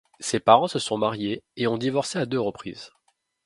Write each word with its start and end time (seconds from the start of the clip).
Ses 0.19 0.39
parents 0.39 0.65
se 0.67 0.79
sont 0.79 0.97
mariés 0.97 1.43
et 1.57 1.67
ont 1.67 1.77
divorcé 1.77 2.17
à 2.17 2.25
deux 2.25 2.39
reprises. 2.41 2.89